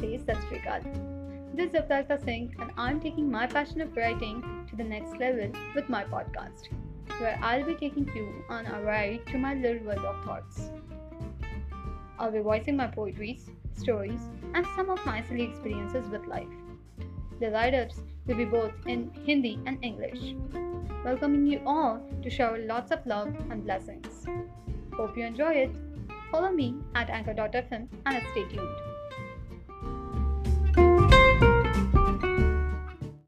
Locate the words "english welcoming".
19.82-21.46